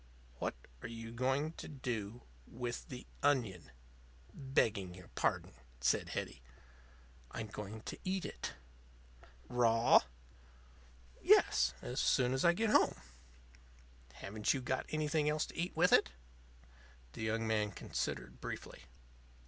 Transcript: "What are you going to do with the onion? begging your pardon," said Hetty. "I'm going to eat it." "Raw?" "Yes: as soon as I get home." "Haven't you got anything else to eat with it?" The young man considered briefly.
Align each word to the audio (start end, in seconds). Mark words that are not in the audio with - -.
"What 0.39 0.55
are 0.81 0.87
you 0.87 1.11
going 1.11 1.51
to 1.57 1.67
do 1.67 2.23
with 2.47 2.87
the 2.89 3.05
onion? 3.21 3.69
begging 4.33 4.95
your 4.95 5.09
pardon," 5.09 5.53
said 5.79 6.09
Hetty. 6.09 6.41
"I'm 7.29 7.45
going 7.45 7.81
to 7.81 7.99
eat 8.03 8.25
it." 8.25 8.53
"Raw?" 9.47 9.99
"Yes: 11.21 11.75
as 11.83 11.99
soon 11.99 12.33
as 12.33 12.43
I 12.43 12.53
get 12.53 12.71
home." 12.71 12.95
"Haven't 14.13 14.55
you 14.55 14.61
got 14.63 14.87
anything 14.89 15.29
else 15.29 15.45
to 15.45 15.55
eat 15.55 15.75
with 15.77 15.93
it?" 15.93 16.09
The 17.13 17.21
young 17.21 17.45
man 17.45 17.69
considered 17.69 18.41
briefly. 18.41 18.85